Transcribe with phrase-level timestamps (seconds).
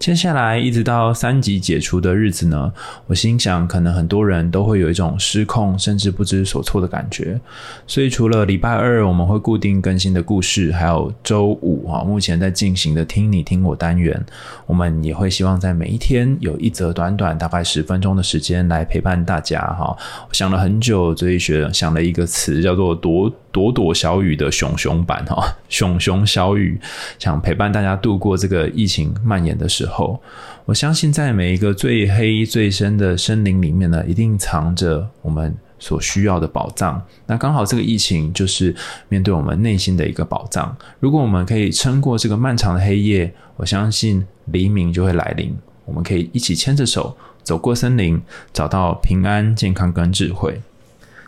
[0.00, 2.72] 接下来一直到三级解除的日子呢，
[3.06, 7.38] 我心想，可能很多人都会有一种失控甚至不知所措的感觉。
[7.86, 14.24] 所以除了礼拜二我们会固定更新的故事，还有周五啊，目前在进行的听你听我单元，
[14.64, 19.94] 我们也会希望在每一天有一则短短大概十分钟的时间来陪伴大家哈。
[20.26, 26.80] 我想了很久，所以学想了一个词叫做“夺朵朵小雨”的熊熊版哈，熊熊小雨，
[27.18, 30.20] 想陪伴大家度过这个疫情蔓延的时候。
[30.64, 37.02] 我相信在每一个最黑最深的森林里面呢，一定藏着我们所需要的宝藏。
[37.26, 38.74] 那刚好这个疫情就是
[39.08, 40.76] 面对我们内心的一个宝藏。
[41.00, 45.56] 如果我们可以撑过这个漫长的黑夜，我相信黎明就会来临。
[45.86, 48.20] 我们可以一起牵着手走过森林，
[48.52, 50.60] 找到平安、健康跟智慧。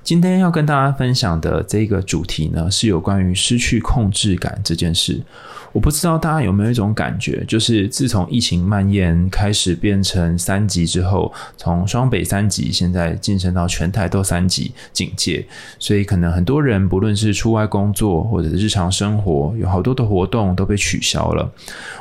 [0.03, 5.21] 今天要跟大家分享的这个主题呢，是有关于失去控制感这件事。
[5.73, 15.47] 我不知道大家有没有一种感觉，就是自从疫情蔓延开始变成三级之后，从双北三级现在晋升到全台都三级警戒，
[15.79, 21.51] 所以可能很多人不论是出外工作或者日常生活，有好多的活动都被取消了。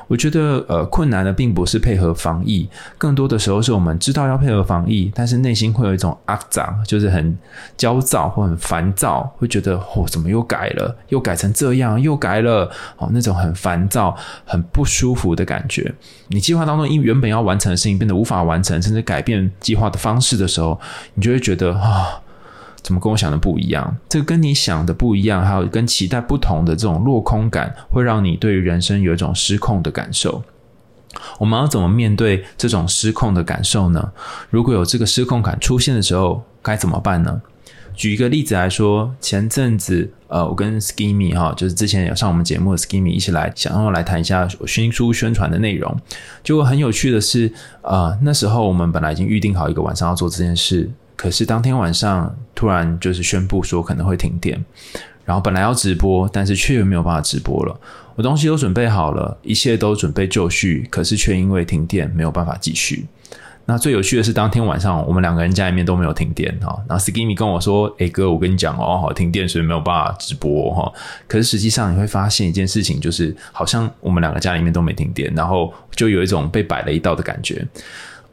[0.09, 7.37] 我觉得呃困难的并不是配合防疫，更多的时候是我们知道要配合防疫，但是内心会有一种阿杂，就是很
[7.77, 13.49] 焦躁或很烦躁，会觉得哦怎么又改了，又改成这样，又改了哦那种很。
[13.61, 15.93] 烦躁、很不舒服的感觉。
[16.29, 20.79] 你计划当中因原本要完成的事情变得无法完成，甚至改变计划的方式的时候，
[21.13, 22.21] 你就会觉得啊，
[22.81, 23.95] 怎么跟我想的不一样？
[24.09, 30.43] 这个跟你想的不一样，还有跟期待不同的这种落空感，会让你对于人生有一种失控的感受。
[31.37, 34.11] 我们要怎么面对这种失控的感受呢？
[34.49, 37.41] 如果有这个失控感出现的时候，该怎么办呢？
[37.93, 45.95] 举一个例子来说，前阵子，呃，我跟 Skimmy 哈，就是之前有上我们节目的 Skimmy 一起来，想要来谈一下新书宣传的内容。
[46.43, 54.63] 结果很有趣的是，呃，那时候我们本来已经预定好一个晚上要做这件事，可是当天晚上突然就是宣布说可能会停电，
[55.25, 57.79] 然后本来要直播，但是却又没有办法直播了。
[58.15, 63.05] 我东西都准备好了，一切都准备就绪，可是却因为停电没有办法继续。
[63.65, 66.77] 那最有趣的是，当天晚上我们两个人家里面都没有停电哈。
[66.89, 70.91] 然后 Skimmy 跟我说：“哎哥，我跟你讲哦，好停电，所以没有办法直播哈。”
[71.27, 77.65] 可是实际上你会发现一件事情，就是好像我们两个家里面都没停电，然后就有一种被摆了一道的感觉。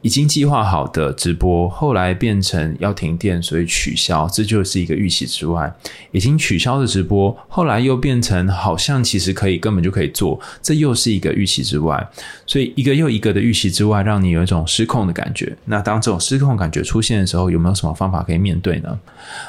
[0.01, 5.73] 已经计划好的直播，后来变成要停电，所以取消，这就是一个预期之外。
[6.11, 12.07] 已经取消的直播，后来又变成好像其实可以，根本就可以做，这又是一个预期之外。
[12.45, 15.55] 所以一个又一个的预期之外，让你有一种失控的感觉。
[15.65, 18.97] 那当这种失控感觉出现的时候，有没有什么方法可以面对呢？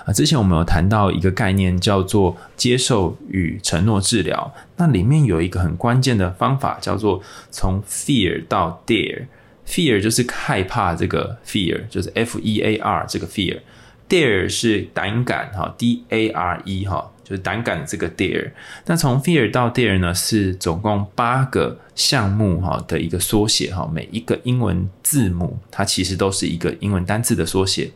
[0.04, 4.52] 啊，之前我们有谈到一个概念，叫做接受与承诺治疗。
[4.76, 9.26] 那里面有一个很关键的方法，叫做从 fear 到 dare。
[9.66, 18.50] Fear 就是害怕，这个 fear 就是 F E A R 这个 fear，dare 是胆敢哈，D A R E 哈，就是胆敢这个 dare。
[18.86, 27.92] 那从 fear 到 dare 呢，是总共八个项目哈的一个缩写哈，每一个英文字母它其实都是一个英文单字的缩写，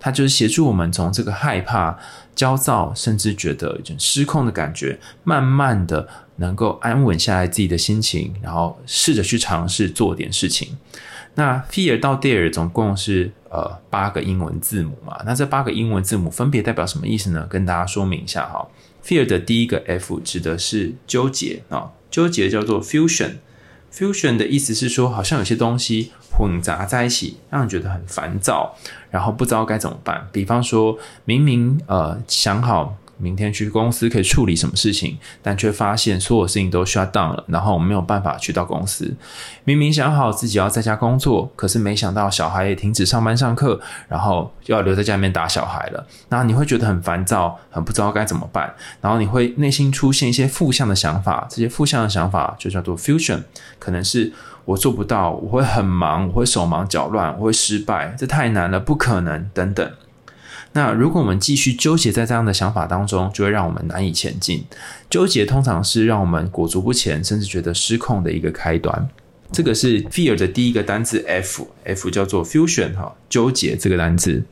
[0.00, 1.98] 它就是协助我们从这个害怕、
[2.34, 10.76] 焦躁，甚至觉得一种失控的感觉，慢慢的能够安稳下来自己的心情，然后试着去尝试做点事情。
[11.34, 15.20] 那 fear 到 dare 总共是呃八个英文字母嘛？
[15.24, 17.46] 那这八个英文字母分别代表什么意思呢？
[17.48, 18.66] 跟大家说明一下哈。
[19.04, 23.36] fear 的第一个 F 指的是纠结啊，纠结叫做 fusion。
[23.92, 28.74] fusion 的意思是说，好像有些东西混杂在一起，让人觉得很烦躁，
[29.10, 30.28] 然后不知道该怎么办。
[30.32, 32.96] 比方说明明呃想好。
[33.18, 39.14] 明天去公司可以处理什么事情，但却发现所有事情都 shut down 了，然后我没有办法去到公司。
[39.64, 46.06] 明明想好自己要在家工作，可是没想到小孩也停止上班上课，然后要留在家里面打小孩了。
[46.28, 48.74] 然后你会觉得很烦躁，很不知道该怎么办。
[49.00, 53.42] 然后你会内心出现一些负向的想法，这些负向的想法就叫做 fusion，
[53.78, 54.32] 可能是
[54.64, 59.90] 我做不到，我会很忙，我会手忙脚乱，我会失败，这太难了，不可能等等。
[60.72, 64.64] 那如果我们继续纠结在这样的想法当中，就会让我们难以前进。
[65.10, 69.08] 纠结通常是让我们裹足不前，甚至觉得失控的一个开端。
[69.50, 74.44] 这个是 fear 的第一个单字 F，F 叫做 fusion 哈，纠结这个单字。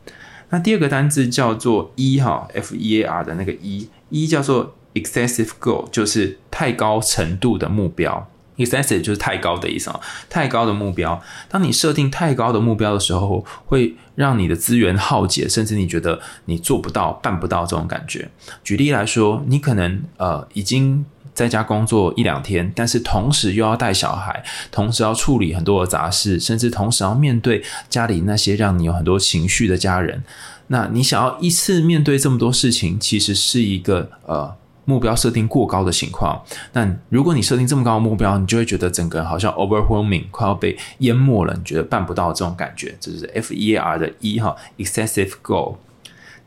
[0.49, 8.27] 那第二个单字叫做 E 哈，F E A R 的那个 E，E 叫做 excessive goal 就是太高程度的目标。
[8.56, 11.20] Excessive 就是太高的意思啊，太高的目标。
[11.49, 18.31] 当你设定太高的目标的时候，会让你的资源耗竭，甚至你觉得你做不到、办不到这种感觉。
[18.64, 21.05] 举例来说，你可能呃已经
[21.35, 30.25] 在家工作一两天，但是同时又要带小孩，同时要处理很多的杂事，甚至同时要面对家里那些让你有很多情绪的家人。
[30.69, 34.56] 那你想要一次面对这么多事情，其实是一个呃。
[34.87, 36.43] 目标设定过高的情况，
[36.73, 45.77] 那如果你设定这么高的目标，你就会觉得整个人好像 overwhelming，快要被淹没了，你觉得办不到这种感觉，这就是 F E A R 的 E 哈，excessive goal。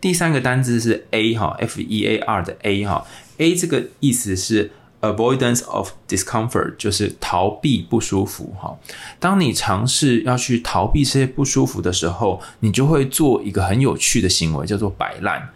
[0.01, 3.05] 第三个单字是 A 哈，F E A R 的 A 哈
[3.37, 4.71] ，A 这个意思是
[5.01, 8.77] avoidance of discomfort，就是逃避不舒服哈。
[9.19, 15.49] 当你尝试要去逃避这些不舒服的时候，你就会做一个很有趣的行为，叫做摆烂。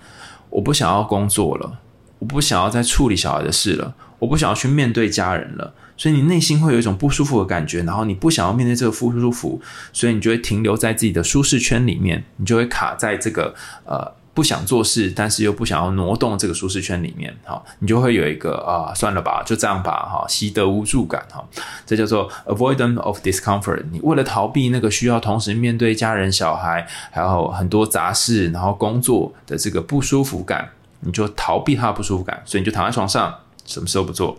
[0.50, 1.80] 我不想要工作了。
[2.24, 9.62] 我不想要再处理小孩的事了，我不想要去面对家人了，所以你内心会有一种不舒服的感觉，然后你不想要面对这个不舒服，
[9.92, 13.54] 所以你就会停留在自己的舒适圈里面，你就会卡在这个
[13.84, 21.44] 呃不想做事，但是又不想要挪动这个舒适圈里面，好，你就会有一个啊算了吧，就这样吧，哈，习得无助感，哈，
[21.86, 23.84] 这叫做 avoidance of discomfort。
[23.92, 30.70] 你为了逃避那个需要同时面对家人、小孩，还有很多杂事，然后工作的这个不舒服感。
[31.06, 33.34] 你就逃避它的不舒服感，所以你就躺在床上，
[33.66, 34.38] 什么事都不做，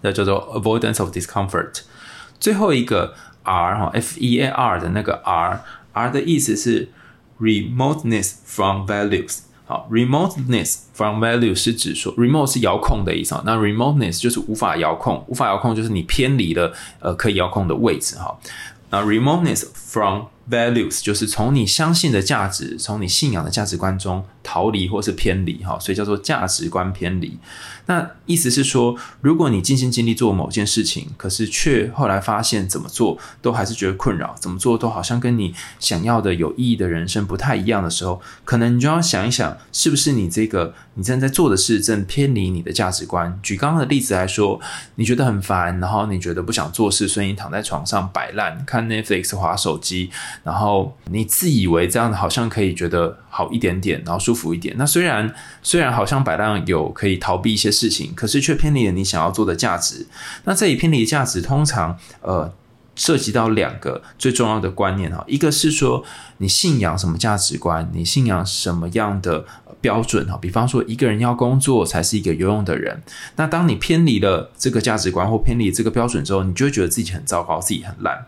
[0.00, 1.80] 那叫做 avoidance of discomfort。
[2.38, 3.14] 最后一个
[3.44, 6.90] R 哈，F E A R 的那个 R，R 的意思是
[7.40, 9.40] remoteness from values。
[9.64, 18.36] 好，remoteness from values 是指说 remote 是遥控的意思，那 remoteness 就是无法遥控，无法遥控就是你偏离了呃可以遥控的位置哈。
[18.90, 27.38] 那 remoteness from values 就是从你相信的价值，从你信仰的价值观中逃离或是偏离哈，所以叫做价值观偏离。
[27.86, 43.36] 那意思是说，如果你尽心尽力做某件事情，可是却后来发现怎么做都还是觉得困扰，怎么做都好像跟你想要的有意义的人生不太一样的时候，可能你就要想一想，是不是你这个你正在做的事正偏离你的价值观？
[43.42, 44.60] 举刚刚的例子来说，
[44.94, 50.10] 你觉得很烦，然后你觉得不想做事，所以你躺在床上摆烂，看 Netflix、划手机，
[50.44, 54.74] 然后你自以为这样好像可以觉得好一点点，然后舒服一点。
[54.78, 55.34] 那虽然
[55.64, 57.72] 虽然好像摆烂有可以逃避一些。
[57.72, 60.06] 事情，可是却偏离了你想要做的价值。
[60.44, 62.52] 那这里偏离价值，通常呃
[62.94, 66.04] 涉及到两个最重要的观念哈，一个是说
[66.36, 69.46] 你信仰什么价值观，你信仰什么样的
[69.80, 70.36] 标准哈。
[70.38, 73.02] 比方说，一个人要工作才是一个有用的人。
[73.36, 78.26] 那当你偏离了这个价值观或偏离这个标准之后，你就会觉得自己很糟糕，自己很烂。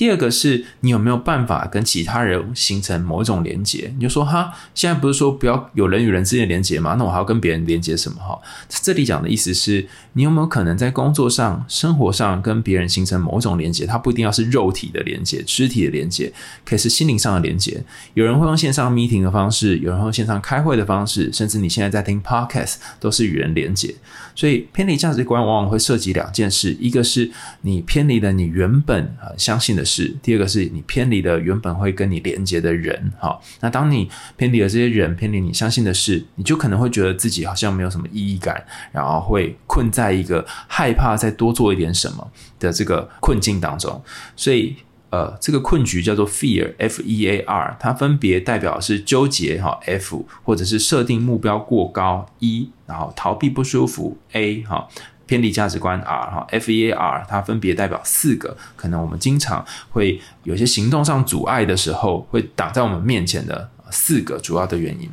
[0.00, 3.92] 第二个是你有没有办法跟其他人形成某一种连接？
[3.96, 6.96] 你就说哈，现在不是说不要有人与人之间的连接吗？
[6.98, 8.16] 那我还要跟别人连接什么？
[8.18, 13.84] 哈，这里讲的意思是你有没有可能在工作上、生活上跟别人形成某种连接？
[13.84, 16.32] 它不一定要是肉体的连接、肢体的连接，
[16.64, 17.84] 可以是心灵上的连接。
[18.14, 23.94] 有人会用线上 meeting 的方式，有人用线上开会的方式，甚至你现在在听 podcast 都是与人连接。
[24.34, 27.30] 所以偏离价值观往往会涉及两件事：一个是
[27.60, 29.84] 你偏离了你原本呃相信的。
[29.90, 44.00] 是，第二个是你偏离了原本会跟你连接的人，好，那当你偏离了这些人，偏离你相信的事，你就可能会觉得自己好像没有什么意义感，然后会困在一个害怕再多做一点什么的这个困境当中。
[44.36, 44.76] 所以，
[45.10, 54.86] 呃，这个困局叫做 fear，f e a r，它分别代表是纠结哈 f，或者是设定目标过高 e，然后逃避不舒服 a 哈。
[55.30, 65.08] 偏离价值观 R 哈，F E A R 它分别代表四个，可能我们经常会有些行动上阻碍的时候，会挡在我们面前的四个主要的原因。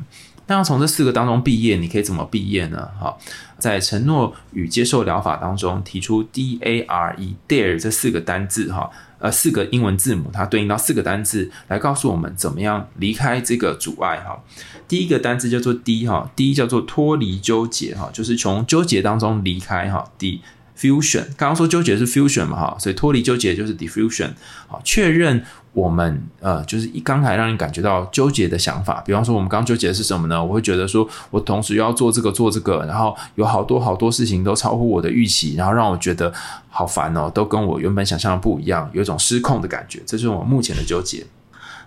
[0.48, 2.90] 那要从这四个当中毕业，你可以怎么毕业呢？
[2.98, 3.16] 哈，
[3.60, 8.90] 在承诺与接受疗法当中提出 D A R E Dare 这四个单字哈。
[9.18, 14.42] 呃，四个英文字母，它对应到四个单字，来告诉我们怎么样离开这个阻碍哈。
[14.86, 20.40] 第一个单字叫做 D 哈，D 叫做脱离纠结哈，就是从纠结当中离开哈，“D”。
[20.78, 24.30] fusion，刚刚说纠结是 fusion 嘛哈，所以脱离纠结就是 diffusion，
[24.68, 25.42] 好，确认。
[25.74, 30.42] 我们呃，就是一刚才让你感觉到纠结的想法，比方说我们刚纠结的是什么呢？
[30.42, 36.32] 我会觉得说我同时要做这个做这个，然后有好多好多事情都超乎我的预期，然后让我觉得
[36.68, 41.24] 好烦哦，都跟我原本想象的不一样，有一种失控的感觉，这是我目前的纠结。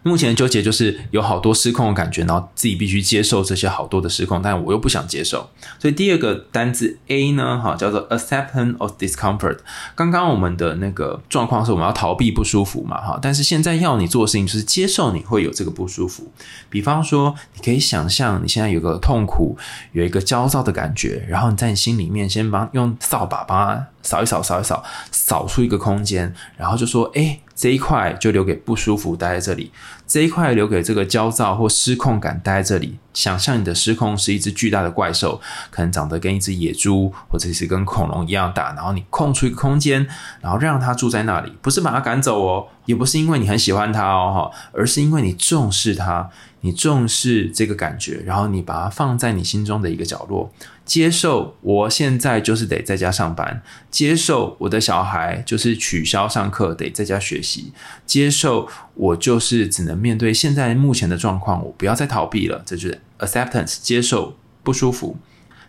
[0.04, 5.50] 目前的纠结就是有好多失控的感觉，然后自己必须接受这些好多的失控，但我又不想接受。
[5.78, 9.60] 所以第二个单字 A 呢，哈，叫做 acceptance of discomfort。
[9.96, 16.32] 刚刚我们的那个状况是我们要逃避不舒服嘛，哈，但是现在要你做的事情就是接受你会有这个不舒服。
[16.70, 19.58] 比方说，你可以想象你现在有个痛苦，
[19.92, 27.40] 有一个焦躁的感觉，然后你在你心里面先帮用扫把把它扫一扫，扫一扫，扫出一个空间，然后就说，哎。
[27.54, 29.72] 这一块就留给不舒服待在这里，
[30.08, 32.98] 这一块留给这个焦躁或失控感待在这里。
[33.14, 35.40] 想象你的失控是一只巨大的怪兽，
[35.70, 40.08] 可能长得跟一只野猪或者是跟恐龙一样大，然后你空出一个空间，
[40.40, 46.30] 然后让它住在那里，不是把它赶走哦，也不是因为你很喜欢它哦，哈，而是因为你重视它。
[46.64, 50.54] 你重视这个感觉，然后你把它放在你心中的一个角落，
[50.86, 57.74] 接受我现在就是得在家上班，接受我的小孩就是取消上课得在家学习，
[58.06, 65.18] 接受我就是只能面对现在目前的状况，我不要再逃避了，这就是 acceptance，接受不舒服。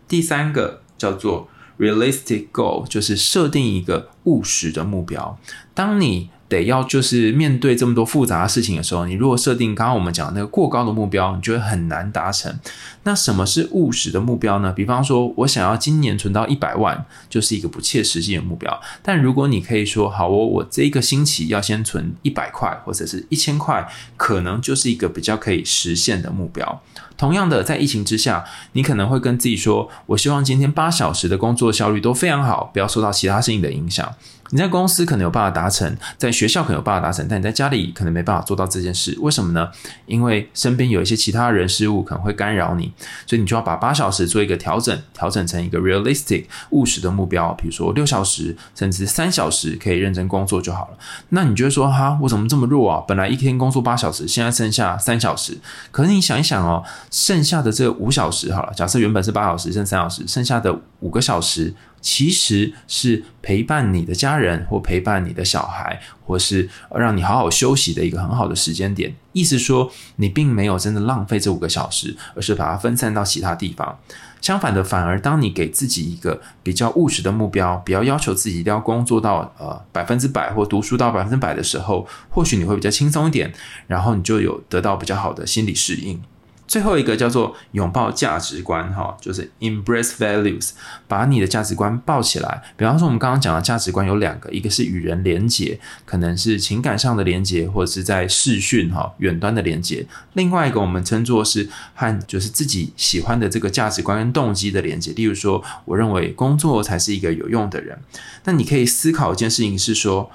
[0.06, 5.38] 第三个叫做 realistic goal，就是设定一个务实的目标。
[5.72, 12.56] 当你得要就是面对这么多复杂的事情的时候，你如果设定刚刚我们讲的那个过高的目标，你就会很难达成。
[13.04, 14.72] 那什么是务实的目标呢？
[14.72, 18.80] 比方说，我想要今年存到一百万，就是一个不切实际的目标。
[19.02, 26.82] 但如果你可以说，好，我我这一个星期要先存一百块或者是一千块，可能就是一个比较可以实现的目标。
[27.16, 34.14] 同样的，在疫情之下，你可能会跟自己说，我希望今天八小时的工作效率都非常好，不要受到其他事情的影响。
[34.50, 39.16] 你在公司可能有办法达成，在学校可能有办法达成，但你在家里可能没办法做到这件事。
[39.20, 39.70] 为什么呢？
[40.06, 42.92] 因为身边有一些其他人事物可能会干扰你，
[43.28, 50.98] 所以你就要把八小时做一个调整，调整成一个 realistic 务实的目标，比如说六小时，甚至三小时可以认真工作就好了。
[51.28, 53.04] 那你就会说，哈，我怎么这么弱啊？
[53.06, 55.56] 本来一天工作八小时，现在剩下三小时。
[55.92, 56.82] 可是你想一想哦，
[57.12, 61.72] 剩下的这五小时好了，假设原本是八小时，剩三小时，剩下的五个小时。
[62.02, 69.14] 其实是陪伴你的家人，或陪伴你的小孩，或是让你好好休息的一个很好的时间点。
[69.32, 73.98] 意思说，你并没有真的浪费这五个小时，而是把它分散到其他地方。
[74.40, 83.52] 相反的，反而当你给自己一个比较务实的目标，不要要求自己一定要工作到呃百分之百，或读书到百分之百的时候，或许你会比较轻松一点，
[83.86, 86.20] 然后你就有得到比较好的心理适应。
[86.68, 90.70] 最后一个叫做拥抱价值观，哈，就是 embrace values，
[91.06, 92.62] 把你的价值观抱起来。
[92.76, 105.12] 比方说，我们刚刚讲的价值观有两个，一个是与人连结，可能是情感上的连结，或者是在视讯哈远端的连接；另外一个我们称作是和就是自己喜欢的这个价值观跟动机的连接。
[105.12, 107.98] 例如说，我认为工作才是一个有用的人。
[108.44, 110.30] 那你可以思考一件事情是说。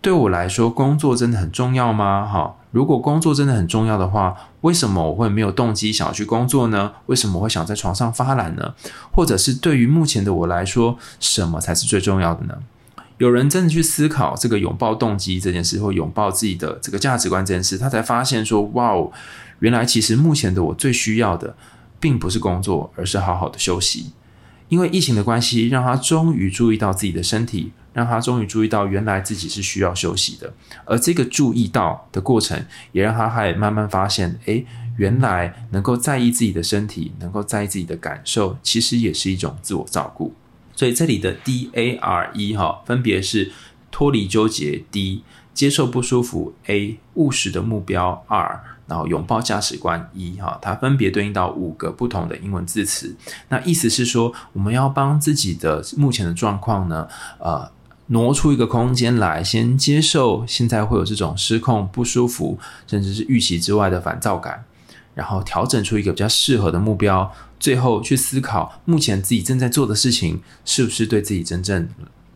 [0.00, 2.24] 对我来说，工作真的很重要吗？
[2.24, 6.92] 哈，如果工作真的很重要的话，为什么我会没有动机想要去工作呢？
[7.06, 8.74] 为什么会想在床上发懒呢？
[9.12, 12.58] 或者是对于目前的我来说，什么才是最重要的呢？
[13.18, 19.10] 有人真的去思考这个拥抱动机这件事，或拥抱自己的这个价值观这件事，他才发现说：哇哦，
[19.58, 21.56] 原来其实目前的我最需要的，
[21.98, 24.12] 并不是工作，而是好好的休息。
[24.68, 30.52] 因为疫情的关系，让他终于注意到自己的身体，让他终于注意到原来自己是需要休息的。
[30.84, 40.34] 而这个注意到的过程，也让他还慢慢发现，诶，原来能够在意自己的身体，能够在意自己的感受，其实也是一种自我照顾。
[40.76, 43.50] 所以这里的 D A R E 哈，分别是
[43.90, 48.67] 脱离纠结 D，接受不舒服 A，务实的目标 R。
[48.88, 53.14] 然后拥抱价值观一哈，它分别对应到五个不同的英文字词。
[53.50, 57.06] 那意思是说，我们要帮自己的目前的状况呢，
[57.38, 57.70] 呃，
[58.06, 64.64] 挪出一个空间来，先接受现在会有这种失控、不舒服，甚至是预期之外的烦躁感，
[65.14, 67.30] 然后调整出一个比较适合的目标，
[67.60, 71.86] 最后去思考目前自己正在做的事情是不是对自己真正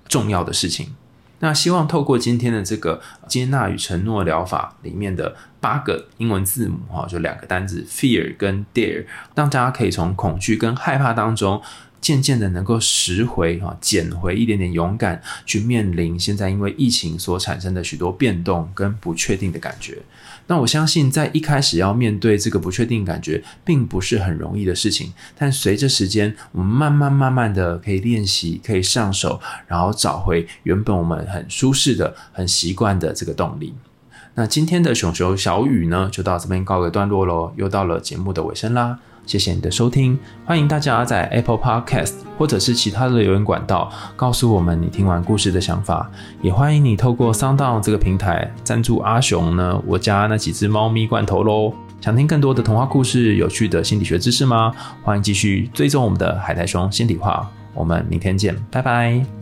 [0.06, 0.88] 重要的事情。
[1.42, 11.60] 那希望透过今天的这个接纳与承诺疗法里面的八个英文字母哈，就两个单字 fear 跟 dare，让大家可以从恐惧跟害怕当中。
[12.02, 19.96] 渐渐的能够拾回哈，捡回一点点勇敢，去面临现在因为疫情所产生的许多变动跟不确定的感觉。
[20.48, 25.12] 那我相信，在一开始要面对这个不确定感觉，并不是很容易的事情。
[25.38, 33.72] 但随着时间，我们慢慢慢慢的可以练习，可以上手，然后找回原本我们很舒适的、很习惯的这个动力。
[34.34, 38.98] 那今天的熊熊小雨呢，就到这边告个段落喽，又到了节目的尾声啦。
[39.24, 46.10] 谢谢你的收听，欢迎大家在 Apple Podcast 或者是其他的留言管道告诉我们你听完故事的想法，
[46.42, 51.72] 也欢迎你透过 Sound 这个平台赞助阿雄呢，我家那几只猫咪罐头喽。
[52.00, 54.72] 想听更多的童话故事、有趣的心理学知识吗？
[55.04, 59.41] 欢迎继续追踪我们的海苔熊心理话，我们明天见，拜拜。